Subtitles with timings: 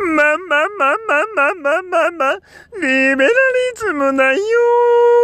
[0.00, 2.38] まあまあまあまあまあまあまあまあ、
[2.80, 3.28] リベラリ
[3.76, 5.19] ズムないよー。